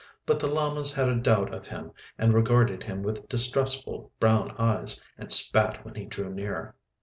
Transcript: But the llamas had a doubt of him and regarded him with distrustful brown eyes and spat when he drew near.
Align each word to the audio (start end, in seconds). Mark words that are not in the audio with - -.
But 0.25 0.39
the 0.39 0.47
llamas 0.47 0.95
had 0.95 1.09
a 1.09 1.15
doubt 1.15 1.53
of 1.53 1.67
him 1.67 1.91
and 2.17 2.33
regarded 2.33 2.81
him 2.81 3.03
with 3.03 3.29
distrustful 3.29 4.11
brown 4.19 4.49
eyes 4.57 4.99
and 5.15 5.31
spat 5.31 5.85
when 5.85 5.93
he 5.93 6.05
drew 6.05 6.33
near. 6.33 6.73